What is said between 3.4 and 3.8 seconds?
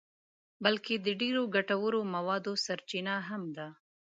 ده.